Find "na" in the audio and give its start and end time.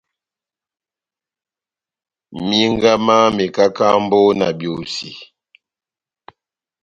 4.39-4.47